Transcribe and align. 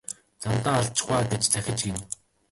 Замдаа 0.43 0.75
алдчихав 0.77 1.15
аа 1.19 1.27
гэж 1.31 1.43
захиж 1.53 1.79
гэнэ. 1.87 2.01